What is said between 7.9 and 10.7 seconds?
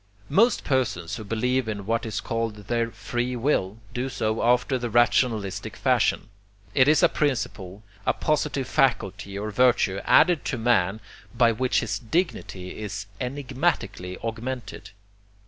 a positive faculty or virtue added to